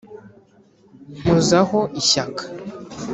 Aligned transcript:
Mpozaho 1.19 1.79
ishyaka 2.01 2.43